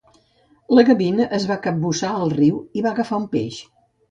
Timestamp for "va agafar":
2.89-3.21